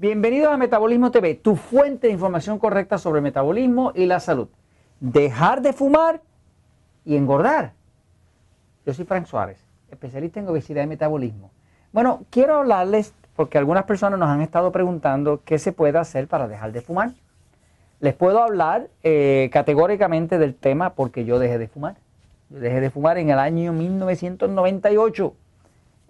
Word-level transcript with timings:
Bienvenidos 0.00 0.50
a 0.50 0.56
Metabolismo 0.56 1.10
TV, 1.10 1.34
tu 1.34 1.56
fuente 1.56 2.06
de 2.06 2.14
información 2.14 2.58
correcta 2.58 2.96
sobre 2.96 3.20
metabolismo 3.20 3.92
y 3.94 4.06
la 4.06 4.18
salud. 4.18 4.48
Dejar 4.98 5.60
de 5.60 5.74
fumar 5.74 6.22
y 7.04 7.16
engordar. 7.16 7.74
Yo 8.86 8.94
soy 8.94 9.04
Frank 9.04 9.26
Suárez, 9.26 9.62
especialista 9.90 10.40
en 10.40 10.48
obesidad 10.48 10.84
y 10.84 10.86
metabolismo. 10.86 11.50
Bueno, 11.92 12.24
quiero 12.30 12.56
hablarles 12.56 13.12
porque 13.36 13.58
algunas 13.58 13.84
personas 13.84 14.18
nos 14.18 14.30
han 14.30 14.40
estado 14.40 14.72
preguntando 14.72 15.42
qué 15.44 15.58
se 15.58 15.70
puede 15.70 15.98
hacer 15.98 16.28
para 16.28 16.48
dejar 16.48 16.72
de 16.72 16.80
fumar. 16.80 17.10
Les 18.00 18.14
puedo 18.14 18.42
hablar 18.42 18.88
eh, 19.02 19.50
categóricamente 19.52 20.38
del 20.38 20.54
tema 20.54 20.94
porque 20.94 21.26
yo 21.26 21.38
dejé 21.38 21.58
de 21.58 21.68
fumar. 21.68 21.96
Yo 22.48 22.58
dejé 22.58 22.80
de 22.80 22.88
fumar 22.88 23.18
en 23.18 23.28
el 23.28 23.38
año 23.38 23.74
1998. 23.74 25.34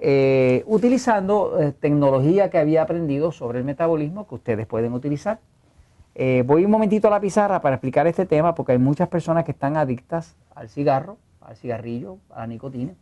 Eh, 0.02 0.64
utilizando 0.66 1.60
eh, 1.60 1.72
tecnología 1.78 2.48
que 2.48 2.56
había 2.56 2.80
aprendido 2.80 3.32
sobre 3.32 3.58
el 3.58 3.66
metabolismo 3.66 4.26
que 4.26 4.36
ustedes 4.36 4.66
pueden 4.66 4.94
utilizar. 4.94 5.40
Eh, 6.14 6.42
voy 6.46 6.64
un 6.64 6.70
momentito 6.70 7.08
a 7.08 7.10
la 7.10 7.20
pizarra 7.20 7.60
para 7.60 7.76
explicar 7.76 8.06
este 8.06 8.24
tema 8.24 8.54
porque 8.54 8.72
hay 8.72 8.78
muchas 8.78 9.08
personas 9.08 9.44
que 9.44 9.50
están 9.50 9.76
adictas 9.76 10.36
al 10.54 10.70
cigarro, 10.70 11.18
al 11.42 11.54
cigarrillo, 11.54 12.16
a 12.30 12.40
la 12.40 12.46
nicotina. 12.46 12.94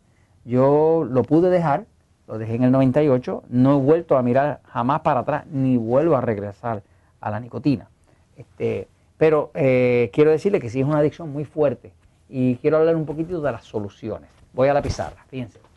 Yo 0.43 1.07
lo 1.09 1.23
pude 1.23 1.49
dejar, 1.49 1.85
lo 2.27 2.37
dejé 2.37 2.55
en 2.55 2.63
el 2.63 2.71
98, 2.71 3.43
no 3.47 3.77
he 3.77 3.81
vuelto 3.81 4.17
a 4.17 4.21
mirar 4.21 4.59
jamás 4.65 4.99
para 4.99 5.21
atrás, 5.21 5.45
ni 5.47 5.77
vuelvo 5.77 6.17
a 6.17 6.21
regresar 6.21 6.83
a 7.21 7.31
la 7.31 7.39
nicotina. 7.39 7.87
Este, 8.35 8.89
pero 9.17 9.51
quiero 9.53 10.31
decirle 10.31 10.59
que 10.59 10.69
sí 10.69 10.81
es 10.81 10.85
una 10.85 10.99
adicción 10.99 11.31
muy 11.31 11.45
fuerte 11.45 11.93
y 12.27 12.55
quiero 12.57 12.77
hablar 12.77 12.95
un 12.95 13.05
poquitito 13.05 13.41
de 13.41 13.51
las 13.53 13.63
soluciones. 13.63 14.29
Voy 14.53 14.67
a 14.67 14.73
la 14.73 14.81
pizarra, 14.81 15.25
fíjense. 15.29 15.68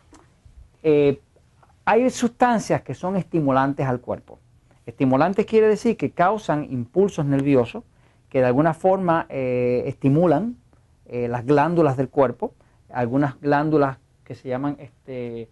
Eh, 0.83 1.21
hay 1.85 2.09
sustancias 2.11 2.83
que 2.83 2.95
son 2.95 3.17
estimulantes 3.17 3.87
al 3.87 4.01
cuerpo. 4.01 4.39
Estimulantes 4.87 5.47
quiere 5.47 5.69
decir 5.69 5.97
que 5.97 6.11
causan 6.11 6.65
impulsos 6.71 7.25
nerviosos 7.25 7.85
que 8.29 8.41
de 8.41 8.47
alguna 8.47 8.75
forma 8.75 9.27
eh, 9.29 9.85
estimulan 9.87 10.57
eh, 11.07 11.29
las 11.29 11.45
glándulas 11.45 11.97
del 11.97 12.09
cuerpo, 12.09 12.55
algunas 12.89 13.41
glándulas 13.41 13.99
que 14.25 14.35
se 14.35 14.49
llaman 14.49 14.77
este, 14.79 15.49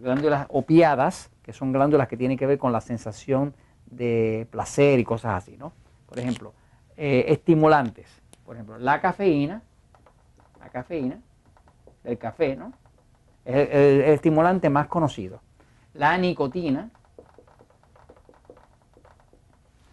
glándulas 0.00 0.46
opiadas, 0.50 1.30
que 1.42 1.52
son 1.52 1.72
glándulas 1.72 2.08
que 2.08 2.16
tienen 2.16 2.38
que 2.38 2.46
ver 2.46 2.58
con 2.58 2.72
la 2.72 2.80
sensación 2.80 3.54
de 3.86 4.46
placer 4.50 5.00
y 5.00 5.04
cosas 5.04 5.34
así, 5.34 5.56
¿no? 5.56 5.72
Por 6.06 6.18
ejemplo, 6.18 6.52
estimulantes, 6.96 8.06
por 8.44 8.54
ejemplo, 8.54 8.78
la 8.78 9.00
cafeína, 9.00 9.62
la 10.60 10.68
cafeína, 10.68 11.20
el 12.04 12.18
café, 12.18 12.54
¿no? 12.54 12.72
Es 13.46 13.68
el, 13.70 14.00
estimulante 14.02 14.68
más 14.68 14.88
conocido. 14.88 15.40
La 15.94 16.18
nicotina 16.18 16.90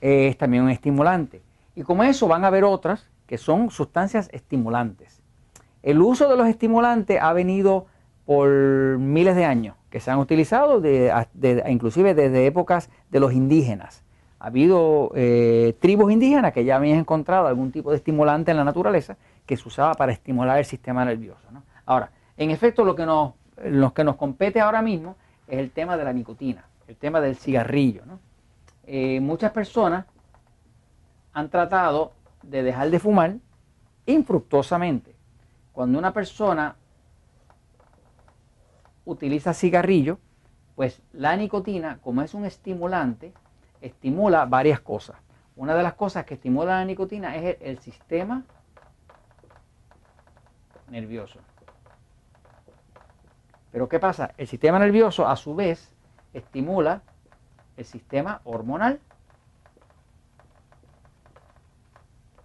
es 0.02 0.38
también 0.38 0.64
un 0.64 0.70
estimulante. 0.70 1.42
Y 1.76 1.84
como 1.84 2.04
eso 2.04 2.28
van 2.28 2.44
a 2.44 2.48
haber 2.48 2.64
otras 2.64 3.10
que 3.28 3.38
son 3.38 3.70
sustancias 3.70 4.30
estimulantes. 4.34 5.22
El 5.82 6.02
uso 6.02 6.30
de 6.30 6.36
los 6.36 6.48
estimulantes 6.48 7.20
ha 7.22 7.32
venido 7.34 7.86
por 8.26 8.50
miles 8.50 9.36
de 9.36 9.46
años, 9.46 9.76
que 9.90 10.00
se 10.00 10.12
han 10.12 10.20
utilizado 10.20 10.82
inclusive 11.68 12.14
desde 12.14 12.46
épocas 12.46 12.90
de 13.12 13.20
los 13.20 13.34
indígenas. 13.34 14.04
Ha 14.40 14.48
habido 14.48 15.12
eh, 15.16 15.76
tribus 15.80 16.12
indígenas 16.12 16.52
que 16.52 16.66
ya 16.66 16.76
habían 16.76 17.00
encontrado 17.00 17.48
algún 17.48 17.72
tipo 17.72 17.92
de 17.92 17.98
estimulante 17.98 18.52
en 18.52 18.58
la 18.58 18.64
naturaleza 18.64 19.18
que 19.46 19.56
se 19.56 19.68
usaba 19.68 19.94
para 19.94 20.12
estimular 20.12 20.58
el 20.58 20.66
sistema 20.66 21.06
nervioso. 21.06 21.48
Ahora, 21.86 22.12
en 22.38 22.50
efecto, 22.52 22.84
lo 22.84 22.96
que 22.96 23.06
nos 23.06 23.34
lo 23.58 23.94
que 23.94 24.04
nos 24.04 24.16
compete 24.16 24.60
ahora 24.60 24.82
mismo 24.82 25.16
es 25.48 25.60
el 25.60 25.72
tema 25.72 25.98
de 25.98 26.04
la 26.04 26.14
nicotina, 26.14 26.66
el 26.88 26.96
tema 26.96 27.22
del 27.22 27.36
cigarrillo. 27.36 28.04
Eh, 28.86 29.20
muchas 29.20 29.52
personas 29.52 30.06
han 31.34 31.50
tratado 31.50 32.14
de 32.42 32.64
dejar 32.64 32.90
de 32.90 33.00
fumar 33.00 33.36
infructuosamente. 34.06 35.16
Cuando 35.72 35.98
una 35.98 36.14
persona 36.14 36.76
utiliza 39.06 39.54
cigarrillo, 39.54 40.20
pues 40.76 41.02
la 41.12 41.36
nicotina, 41.36 42.00
como 42.02 42.22
es 42.22 42.34
un 42.34 42.46
estimulante, 42.46 43.34
estimula 43.82 44.46
varias 44.46 44.80
cosas. 44.80 45.18
Una 45.56 45.76
de 45.76 45.84
las 45.84 45.94
cosas 45.94 46.26
que 46.26 46.36
estimula 46.36 46.80
la 46.80 46.86
nicotina 46.86 47.36
es 47.36 47.58
el 47.62 47.80
sistema 47.80 48.44
nervioso. 50.90 51.40
Pero 53.74 53.90
¿qué 53.90 54.00
pasa? 54.00 54.32
El 54.38 54.48
sistema 54.48 54.78
nervioso 54.78 55.28
a 55.28 55.36
su 55.36 55.56
vez 55.56 55.92
estimula 56.32 57.02
el 57.76 57.86
sistema 57.86 58.40
hormonal. 58.44 59.00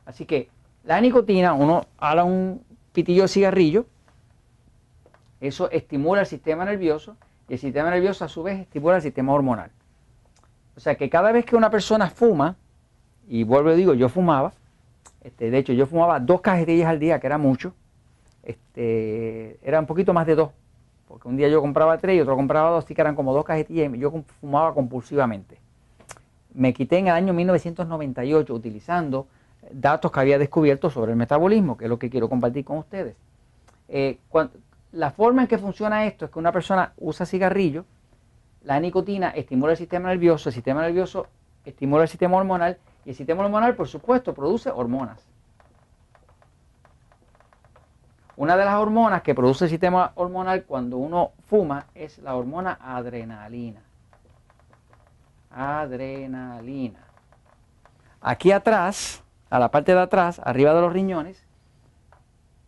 Así 0.07 0.25
que 0.25 0.49
la 0.85 0.99
nicotina, 1.03 1.53
uno 1.53 1.85
hala 1.99 2.25
un 2.25 2.65
pitillo 2.95 3.23
de 3.23 3.29
cigarrillo, 3.29 3.85
eso 5.39 5.71
estimula 5.71 6.23
el 6.23 6.27
sistema 6.27 6.65
nervioso 6.65 7.19
y 7.47 7.53
el 7.53 7.59
sistema 7.59 7.91
nervioso 7.91 8.25
a 8.25 8.29
su 8.29 8.43
vez 8.43 8.61
estimula 8.61 8.97
el 8.97 9.03
sistema 9.03 9.35
hormonal. 9.35 9.71
O 10.77 10.81
sea 10.81 10.95
que 10.95 11.11
cada 11.11 11.31
vez 11.31 11.45
que 11.45 11.57
una 11.57 11.71
persona 11.71 12.09
fuma, 12.09 12.57
y 13.29 13.45
vuelvo 13.45 13.71
y 13.75 13.77
digo, 13.77 13.93
yo 13.93 14.09
fumaba, 14.09 14.55
este, 15.21 15.51
de 15.51 15.59
hecho 15.59 15.75
yo 15.75 15.85
fumaba 15.85 16.21
dos 16.21 16.41
cajetillas 16.41 16.89
al 16.89 16.99
día, 16.99 17.21
que 17.21 17.27
era 17.27 17.37
mucho, 17.37 17.75
este, 18.43 19.59
era 19.63 19.79
un 19.79 19.87
poquito 19.87 20.15
más 20.15 20.27
de 20.27 20.35
dos, 20.35 20.53
porque 21.09 21.27
un 21.27 21.37
día 21.37 21.49
yo 21.49 21.61
compraba 21.63 21.97
tres 21.99 22.17
y 22.17 22.21
otro 22.21 22.37
compraba 22.37 22.71
dos, 22.71 22.85
así 22.85 22.95
que 22.95 23.01
eran 23.01 23.17
como 23.17 23.33
dos 23.33 23.45
cajetillas 23.45 23.91
yo 23.95 24.13
fumaba 24.41 24.75
compulsivamente. 24.75 25.59
Me 26.53 26.75
quité 26.75 26.99
en 26.99 27.09
el 27.09 27.15
año 27.15 27.33
1998 27.33 28.53
utilizando 28.53 29.27
datos 29.73 30.13
que 30.13 30.21
había 30.21 30.39
descubierto 30.39 30.91
sobre 30.91 31.13
el 31.13 31.17
metabolismo, 31.17 31.77
que 31.77 31.85
es 31.85 31.89
lo 31.89 31.99
que 31.99 32.11
quiero 32.11 32.29
compartir 32.29 32.65
con 32.65 32.79
ustedes. 32.79 33.17
Eh, 33.89 34.19
la 34.93 35.11
forma 35.11 35.43
en 35.43 35.49
que 35.49 35.59
funciona 35.59 36.07
esto 36.07 36.27
es 36.27 36.31
que 36.31 36.39
una 36.39 36.53
persona 36.53 36.93
usa 36.99 37.25
cigarrillo, 37.25 37.85
la 38.63 38.79
nicotina 38.79 39.31
estimula 39.31 39.73
el 39.73 39.79
sistema 39.79 40.09
nervioso, 40.09 40.51
el 40.51 40.55
sistema 40.55 40.83
nervioso 40.83 41.27
estimula 41.65 42.03
el 42.03 42.09
sistema 42.09 42.37
hormonal 42.37 42.77
y 43.05 43.11
el 43.11 43.17
sistema 43.17 43.45
hormonal, 43.45 43.75
por 43.75 43.89
supuesto, 43.89 44.35
produce 44.35 44.71
hormonas. 44.71 45.27
Una 48.39 48.57
de 48.57 48.65
las 48.65 48.77
hormonas 48.77 49.23
que 49.23 49.35
produce 49.35 49.65
el 49.65 49.71
sistema 49.71 50.13
hormonal 50.15 50.63
cuando 50.63 50.97
uno 50.97 51.33
fuma 51.49 51.87
es 51.93 52.19
la 52.19 52.37
hormona 52.37 52.79
adrenalina. 52.81 53.81
Adrenalina. 55.51 57.01
Aquí 58.21 58.53
atrás, 58.53 59.25
a 59.51 59.59
la 59.59 59.73
parte 59.73 59.93
de 59.93 60.01
atrás, 60.01 60.41
arriba 60.45 60.73
de 60.73 60.81
los 60.81 60.93
riñones, 60.93 61.45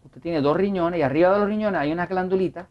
usted 0.05 0.21
tiene 0.21 0.41
dos 0.41 0.57
riñones 0.57 0.99
y 0.99 1.03
arriba 1.05 1.33
de 1.33 1.39
los 1.39 1.47
riñones 1.47 1.81
hay 1.81 1.93
una 1.93 2.07
glandulita 2.07 2.67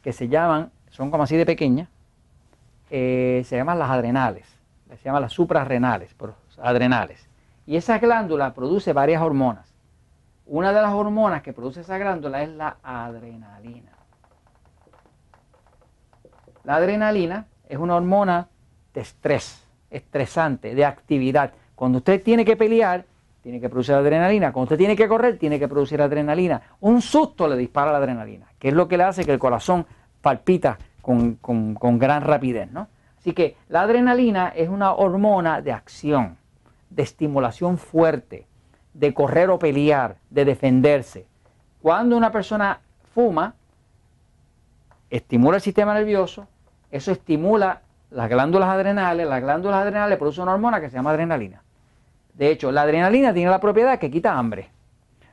que 0.00 0.12
se 0.12 0.28
llaman, 0.28 0.70
son 0.90 1.10
como 1.10 1.24
así 1.24 1.36
de 1.36 1.44
pequeñas, 1.44 1.88
eh, 2.90 3.42
se 3.46 3.56
llaman 3.56 3.80
las 3.80 3.90
adrenales, 3.90 4.46
se 4.90 5.02
llaman 5.02 5.22
las 5.22 5.32
suprarrenales, 5.32 6.14
adrenales. 6.62 7.28
Y 7.66 7.74
esa 7.74 7.98
glándula 7.98 8.54
produce 8.54 8.92
varias 8.92 9.22
hormonas. 9.22 9.71
Una 10.52 10.70
de 10.70 10.82
las 10.82 10.92
hormonas 10.92 11.40
que 11.40 11.54
produce 11.54 11.80
esa 11.80 11.96
glándula 11.96 12.42
es 12.42 12.50
la 12.50 12.76
adrenalina. 12.82 13.92
La 16.64 16.74
adrenalina 16.74 17.46
es 17.66 17.78
una 17.78 17.96
hormona 17.96 18.48
de 18.92 19.00
estrés, 19.00 19.66
estresante, 19.88 20.74
de 20.74 20.84
actividad. 20.84 21.54
Cuando 21.74 21.98
usted 21.98 22.22
tiene 22.22 22.44
que 22.44 22.58
pelear, 22.58 23.06
tiene 23.40 23.62
que 23.62 23.70
producir 23.70 23.94
adrenalina. 23.94 24.52
Cuando 24.52 24.64
usted 24.64 24.76
tiene 24.76 24.94
que 24.94 25.08
correr, 25.08 25.38
tiene 25.38 25.58
que 25.58 25.68
producir 25.68 26.02
adrenalina. 26.02 26.60
Un 26.80 27.00
susto 27.00 27.48
le 27.48 27.56
dispara 27.56 27.90
la 27.90 27.96
adrenalina, 27.96 28.48
que 28.58 28.68
es 28.68 28.74
lo 28.74 28.86
que 28.88 28.98
le 28.98 29.04
hace 29.04 29.24
que 29.24 29.32
el 29.32 29.38
corazón 29.38 29.86
palpita 30.20 30.76
con, 31.00 31.36
con 31.36 31.98
gran 31.98 32.24
rapidez. 32.24 32.70
¿no? 32.70 32.88
Así 33.16 33.32
que 33.32 33.56
la 33.70 33.80
adrenalina 33.80 34.48
es 34.54 34.68
una 34.68 34.92
hormona 34.92 35.62
de 35.62 35.72
acción, 35.72 36.36
de 36.90 37.04
estimulación 37.04 37.78
fuerte 37.78 38.51
de 38.94 39.14
correr 39.14 39.50
o 39.50 39.58
pelear, 39.58 40.16
de 40.30 40.44
defenderse. 40.44 41.26
Cuando 41.80 42.16
una 42.16 42.30
persona 42.30 42.80
fuma, 43.14 43.54
estimula 45.10 45.56
el 45.56 45.62
sistema 45.62 45.94
nervioso, 45.94 46.46
eso 46.90 47.12
estimula 47.12 47.82
las 48.10 48.28
glándulas 48.28 48.68
adrenales, 48.68 49.26
las 49.26 49.40
glándulas 49.40 49.82
adrenales 49.82 50.18
producen 50.18 50.42
una 50.42 50.54
hormona 50.54 50.80
que 50.80 50.90
se 50.90 50.96
llama 50.96 51.10
adrenalina. 51.10 51.62
De 52.34 52.50
hecho, 52.50 52.70
la 52.72 52.82
adrenalina 52.82 53.32
tiene 53.32 53.50
la 53.50 53.60
propiedad 53.60 53.98
que 53.98 54.10
quita 54.10 54.38
hambre. 54.38 54.70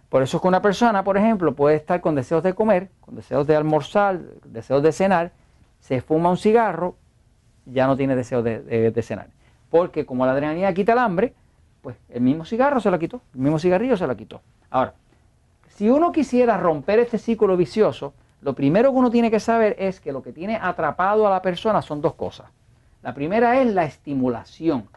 Por 0.10 0.24
eso 0.24 0.38
es 0.38 0.42
que 0.42 0.48
una 0.48 0.62
persona, 0.62 1.04
por 1.04 1.18
ejemplo, 1.18 1.54
puede 1.54 1.76
estar 1.76 2.02
con 2.02 2.16
deseos 2.16 2.44
de 2.44 2.54
comer, 2.54 2.90
con 3.02 3.16
deseos 3.16 3.46
de 3.46 3.56
almorzar, 3.56 4.20
deseos 4.46 4.82
de 4.82 4.92
cenar, 4.92 5.32
se 5.80 6.02
fuma 6.02 6.30
un 6.30 6.38
cigarro, 6.38 6.96
ya 7.66 7.86
no 7.86 7.96
tiene 7.96 8.16
deseos 8.16 8.44
de, 8.44 8.92
de 8.92 9.02
cenar. 9.02 9.28
Porque 9.70 10.06
como 10.06 10.26
la 10.26 10.32
adrenalina 10.32 10.74
quita 10.74 10.94
el 10.94 11.00
hambre, 11.00 11.36
pues 11.82 11.98
el 12.10 12.22
mismo 12.22 12.46
cigarro 12.46 12.80
se 12.80 12.92
lo 12.92 13.00
quitó, 13.00 13.22
el 13.34 13.42
mismo 13.42 13.60
cigarrillo 13.60 13.98
se 13.98 14.08
lo 14.08 14.16
quitó. 14.16 14.42
Ahora, 14.70 14.94
si 15.70 15.90
uno 15.90 16.12
quisiera 16.12 16.58
romper 16.58 17.00
este 17.00 17.18
círculo 17.18 17.56
vicioso, 17.56 18.14
lo 18.42 18.54
primero 18.54 18.92
que 18.92 18.98
uno 18.98 19.12
tiene 19.12 19.32
que 19.32 19.40
saber 19.40 19.76
es 19.80 20.00
que 20.00 20.12
lo 20.12 20.22
que 20.22 20.32
tiene 20.32 20.58
atrapado 20.62 21.28
a 21.28 21.30
la 21.30 21.42
persona 21.42 21.82
son 21.82 22.02
dos 22.02 22.16
cosas. 22.16 22.48
La 23.02 23.14
primera 23.14 23.62
es 23.62 23.74
la 23.74 23.86
estimulación. 23.86 24.90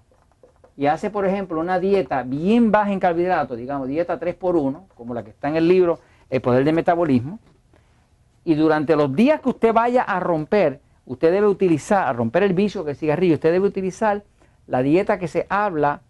y 0.78 0.86
hace, 0.86 1.10
por 1.10 1.26
ejemplo, 1.26 1.58
una 1.58 1.80
dieta 1.80 2.22
bien 2.22 2.70
baja 2.70 2.92
en 2.92 3.00
carbohidratos, 3.00 3.58
digamos, 3.58 3.88
dieta 3.88 4.20
3x1, 4.20 4.86
como 4.94 5.12
la 5.12 5.24
que 5.24 5.30
está 5.30 5.48
en 5.48 5.56
el 5.56 5.66
libro 5.66 5.98
El 6.30 6.40
Poder 6.40 6.62
del 6.62 6.76
Metabolismo, 6.76 7.40
y 8.44 8.54
durante 8.54 8.94
los 8.94 9.12
días 9.12 9.40
que 9.40 9.48
usted 9.48 9.72
vaya 9.72 10.02
a 10.02 10.20
romper, 10.20 10.80
usted 11.04 11.32
debe 11.32 11.48
utilizar, 11.48 12.06
a 12.06 12.12
romper 12.12 12.44
el 12.44 12.54
vicio 12.54 12.84
que 12.84 12.92
el 12.92 12.96
cigarrillo, 12.96 13.34
usted 13.34 13.50
debe 13.50 13.66
utilizar 13.66 14.22
la 14.68 14.80
dieta 14.84 15.18
que 15.18 15.26
se 15.26 15.48
habla 15.48 16.02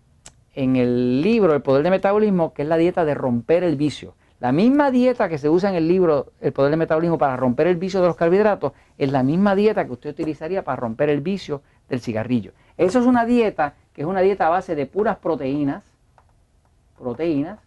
en 0.55 0.77
el 0.77 1.23
libro 1.23 1.55
El 1.55 1.63
Poder 1.63 1.83
del 1.83 1.93
Metabolismo, 1.93 2.53
que 2.53 2.61
es 2.61 2.69
la 2.69 2.77
dieta 2.77 3.07
de 3.07 3.15
romper 3.15 3.65
el 3.65 3.77
vicio. 3.77 4.17
La 4.41 4.53
misma 4.53 4.93
dieta 4.93 5.29
que 5.29 5.39
se 5.39 5.49
usa 5.49 5.69
en 5.69 5.77
el 5.77 5.89
libro 5.89 6.33
El 6.41 6.53
Poder 6.53 6.71
del 6.71 6.79
Metabolismo 6.79 7.19
para 7.19 7.37
romper 7.37 7.67
el 7.67 7.77
vicio 7.77 8.01
de 8.01 8.07
los 8.07 8.17
carbohidratos 8.17 8.73
es 8.97 9.11
la 9.11 9.25
misma 9.25 9.57
dieta 9.57 9.85
que 9.85 9.93
usted 9.93 10.11
utilizaría 10.11 10.63
para 10.63 10.77
romper 10.77 11.09
el 11.09 11.21
vicio 11.21 11.63
del 11.89 12.01
cigarrillo. 12.01 12.53
Eso 12.77 13.01
es 13.01 13.07
una 13.07 13.25
dieta 13.25 13.75
que 13.93 14.03
es 14.03 14.07
una 14.07 14.21
dieta 14.21 14.47
a 14.47 14.51
base 14.51 14.77
de 14.77 14.87
puras 14.87 15.17
proteínas, 15.19 15.83
proteínas, 16.97 17.59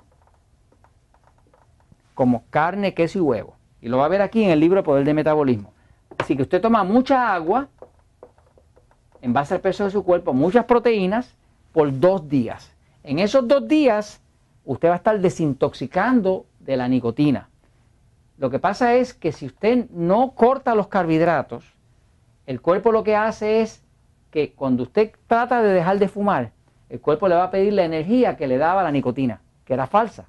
como 2.13 2.43
carne, 2.49 2.93
queso 2.93 3.17
y 3.19 3.21
huevo. 3.21 3.55
Y 3.81 3.89
lo 3.89 3.97
va 3.97 4.05
a 4.05 4.09
ver 4.09 4.21
aquí 4.21 4.43
en 4.43 4.51
el 4.51 4.59
libro 4.61 4.79
El 4.79 4.85
Poder 4.85 5.03
del 5.03 5.15
Metabolismo. 5.15 5.73
Así 6.17 6.37
que 6.37 6.43
usted 6.43 6.61
toma 6.61 6.85
mucha 6.85 7.33
agua 7.33 7.67
en 9.21 9.33
base 9.33 9.55
al 9.55 9.59
peso 9.59 9.83
de 9.83 9.91
su 9.91 10.03
cuerpo, 10.03 10.33
muchas 10.33 10.65
proteínas 10.65 11.35
por 11.73 11.99
dos 11.99 12.29
días. 12.29 12.73
En 13.03 13.19
esos 13.19 13.45
dos 13.45 13.67
días 13.67 14.21
usted 14.63 14.87
va 14.87 14.93
a 14.93 14.97
estar 14.97 15.19
desintoxicando 15.19 16.45
de 16.63 16.77
la 16.77 16.87
nicotina. 16.87 17.49
Lo 18.37 18.49
que 18.49 18.59
pasa 18.59 18.95
es 18.95 19.13
que 19.13 19.31
si 19.31 19.45
usted 19.45 19.89
no 19.91 20.31
corta 20.31 20.73
los 20.75 20.87
carbohidratos, 20.87 21.75
el 22.45 22.61
cuerpo 22.61 22.91
lo 22.91 23.03
que 23.03 23.15
hace 23.15 23.61
es 23.61 23.83
que 24.31 24.53
cuando 24.53 24.83
usted 24.83 25.11
trata 25.27 25.61
de 25.61 25.73
dejar 25.73 25.99
de 25.99 26.07
fumar, 26.07 26.51
el 26.89 26.99
cuerpo 26.99 27.27
le 27.27 27.35
va 27.35 27.45
a 27.45 27.51
pedir 27.51 27.73
la 27.73 27.83
energía 27.83 28.35
que 28.35 28.47
le 28.47 28.57
daba 28.57 28.83
la 28.83 28.91
nicotina, 28.91 29.41
que 29.65 29.73
era 29.73 29.87
falsa. 29.87 30.27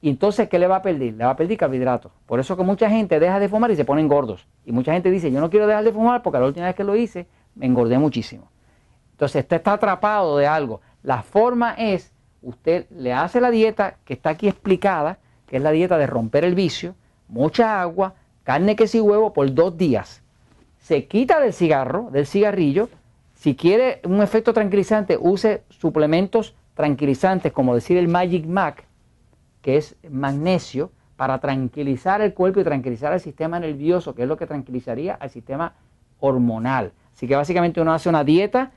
Y 0.00 0.08
entonces, 0.08 0.48
¿qué 0.48 0.58
le 0.58 0.68
va 0.68 0.76
a 0.76 0.82
pedir? 0.82 1.14
Le 1.14 1.24
va 1.24 1.32
a 1.32 1.36
pedir 1.36 1.58
carbohidratos. 1.58 2.12
Por 2.26 2.38
eso 2.38 2.56
que 2.56 2.62
mucha 2.62 2.88
gente 2.88 3.18
deja 3.18 3.40
de 3.40 3.48
fumar 3.48 3.70
y 3.70 3.76
se 3.76 3.84
ponen 3.84 4.08
gordos. 4.08 4.46
Y 4.64 4.72
mucha 4.72 4.92
gente 4.92 5.10
dice, 5.10 5.30
yo 5.30 5.40
no 5.40 5.50
quiero 5.50 5.66
dejar 5.66 5.84
de 5.84 5.92
fumar 5.92 6.22
porque 6.22 6.38
la 6.38 6.46
última 6.46 6.66
vez 6.66 6.76
que 6.76 6.84
lo 6.84 6.94
hice 6.94 7.26
me 7.54 7.66
engordé 7.66 7.98
muchísimo. 7.98 8.50
Entonces, 9.12 9.42
usted 9.42 9.56
está 9.56 9.72
atrapado 9.74 10.36
de 10.38 10.46
algo. 10.46 10.80
La 11.02 11.22
forma 11.22 11.74
es, 11.74 12.12
usted 12.42 12.88
le 12.90 13.12
hace 13.12 13.40
la 13.40 13.50
dieta 13.50 13.96
que 14.04 14.14
está 14.14 14.30
aquí 14.30 14.48
explicada, 14.48 15.18
que 15.48 15.56
es 15.56 15.62
la 15.62 15.72
dieta 15.72 15.98
de 15.98 16.06
romper 16.06 16.44
el 16.44 16.54
vicio, 16.54 16.94
mucha 17.26 17.80
agua, 17.80 18.14
carne, 18.44 18.76
queso 18.76 18.98
y 18.98 19.00
huevo 19.00 19.32
por 19.32 19.52
dos 19.52 19.76
días. 19.76 20.22
Se 20.78 21.06
quita 21.06 21.40
del 21.40 21.52
cigarro, 21.52 22.08
del 22.12 22.26
cigarrillo. 22.26 22.88
Si 23.34 23.56
quiere 23.56 24.00
un 24.04 24.22
efecto 24.22 24.52
tranquilizante, 24.52 25.18
use 25.20 25.62
suplementos 25.68 26.54
tranquilizantes, 26.74 27.52
como 27.52 27.74
decir 27.74 27.96
el 27.96 28.08
Magic 28.08 28.46
Mac, 28.46 28.84
que 29.62 29.76
es 29.76 29.96
magnesio, 30.08 30.92
para 31.16 31.40
tranquilizar 31.40 32.20
el 32.20 32.32
cuerpo 32.32 32.60
y 32.60 32.64
tranquilizar 32.64 33.12
el 33.12 33.18
sistema 33.18 33.58
nervioso, 33.58 34.14
que 34.14 34.22
es 34.22 34.28
lo 34.28 34.36
que 34.36 34.46
tranquilizaría 34.46 35.14
al 35.14 35.30
sistema 35.30 35.74
hormonal. 36.20 36.92
Así 37.12 37.26
que 37.26 37.34
básicamente 37.34 37.80
uno 37.80 37.92
hace 37.92 38.08
una 38.08 38.22
dieta 38.22 38.70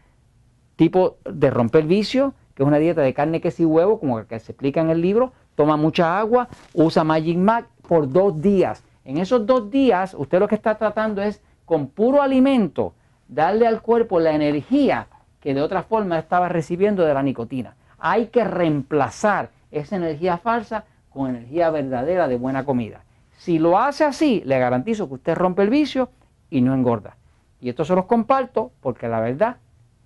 tipo 0.76 1.18
de 1.24 1.52
romper 1.52 1.86
vicio, 1.86 2.34
que 2.56 2.64
es 2.64 2.68
una 2.68 2.80
dieta 2.80 3.02
de 3.02 3.14
carne, 3.14 3.42
queso 3.42 3.62
y 3.62 3.66
huevo, 3.66 4.00
como 4.00 4.26
que 4.26 4.40
se 4.40 4.54
explica 4.54 4.82
en 4.82 4.90
el 4.90 5.02
libro, 5.02 5.34
toma 5.62 5.78
mucha 5.78 6.18
agua, 6.18 6.48
usa 6.74 7.04
Magic 7.04 7.38
Mac 7.38 7.68
por 7.88 8.12
dos 8.12 8.42
días. 8.42 8.84
En 9.06 9.20
esos 9.20 9.46
dos 9.46 9.70
días, 9.70 10.16
usted 10.18 10.40
lo 10.40 10.48
que 10.48 10.56
está 10.56 10.74
tratando 10.74 11.22
es 11.22 11.40
con 11.66 11.86
puro 11.86 12.24
alimento 12.24 12.96
darle 13.28 13.68
al 13.68 13.84
cuerpo 13.84 14.20
la 14.20 14.32
energía 14.32 15.06
que 15.40 15.54
de 15.54 15.62
otra 15.62 15.84
forma 15.84 16.18
estaba 16.18 16.50
recibiendo 16.50 17.06
de 17.06 17.14
la 17.14 17.22
nicotina. 17.22 17.76
Hay 18.00 18.30
que 18.30 18.44
reemplazar 18.44 19.52
esa 19.70 19.98
energía 19.98 20.40
falsa 20.40 20.86
con 21.12 21.30
energía 21.30 21.70
verdadera 21.70 22.28
de 22.28 22.38
buena 22.38 22.66
comida. 22.66 23.04
Si 23.38 23.60
lo 23.60 23.78
hace 23.78 24.04
así, 24.04 24.42
le 24.44 24.58
garantizo 24.58 25.08
que 25.08 25.14
usted 25.14 25.36
rompe 25.36 25.62
el 25.62 25.70
vicio 25.70 26.10
y 26.50 26.62
no 26.62 26.74
engorda. 26.74 27.18
Y 27.60 27.70
esto 27.70 27.86
se 27.86 27.94
los 27.94 28.06
comparto 28.06 28.72
porque 28.82 29.08
la 29.08 29.20
verdad 29.20 29.58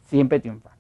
siempre 0.08 0.42
triunfa. 0.42 0.72